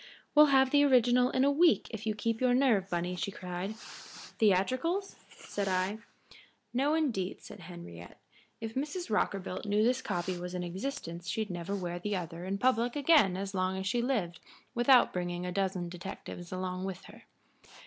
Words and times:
"We'll 0.33 0.47
have 0.47 0.71
the 0.71 0.83
original 0.83 1.29
in 1.29 1.43
a 1.45 1.51
week 1.51 1.87
if 1.91 2.07
you 2.07 2.15
keep 2.15 2.41
your 2.41 2.55
nerve, 2.55 2.89
Bunny," 2.89 3.15
she 3.15 3.29
cried. 3.29 3.75
"Theatricals?" 4.39 5.15
said 5.29 5.67
I. 5.67 5.99
"No, 6.73 6.95
indeed," 6.95 7.43
said 7.43 7.59
Henriette. 7.59 8.19
"If 8.59 8.73
Mrs. 8.73 9.11
Rockerbilt 9.11 9.67
knew 9.67 9.83
this 9.83 10.01
copy 10.01 10.39
was 10.39 10.55
in 10.55 10.63
existence 10.63 11.29
she'd 11.29 11.51
never 11.51 11.75
wear 11.75 11.99
the 11.99 12.15
other 12.15 12.45
in 12.45 12.57
public 12.57 12.95
again 12.95 13.37
as 13.37 13.53
long 13.53 13.77
as 13.77 13.85
she 13.85 14.01
lived 14.01 14.39
without 14.73 15.13
bringing 15.13 15.45
a 15.45 15.51
dozen 15.51 15.87
detectives 15.87 16.51
along 16.51 16.83
with 16.85 17.03
her. 17.03 17.25